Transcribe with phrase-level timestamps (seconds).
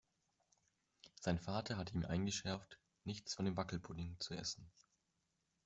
[1.19, 4.67] Sein Vater hatte ihm eingeschärft, nichts von dem Wackelpudding zu essen.